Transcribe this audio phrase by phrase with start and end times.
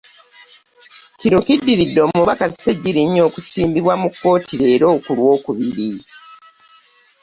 [1.19, 5.91] Kino kiddiridde Omubaka Ssegirinya okusimbibwa mu kkooti leero ku Lwokubiri.